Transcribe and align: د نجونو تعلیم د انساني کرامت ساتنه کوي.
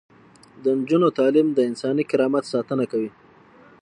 د 0.63 0.65
نجونو 0.79 1.07
تعلیم 1.17 1.47
د 1.53 1.59
انساني 1.69 2.03
کرامت 2.11 2.43
ساتنه 2.53 2.85
کوي. 2.91 3.11